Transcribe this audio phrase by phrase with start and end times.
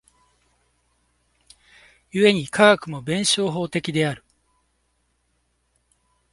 [2.11, 4.23] 故に科学も弁証法的である。